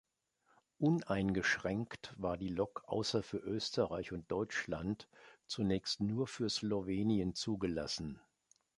[0.79, 5.07] Uneingeschränkt war die Lok außer für Österreich und Deutschland
[5.45, 8.19] zunächst nur für Slowenien zugelassen.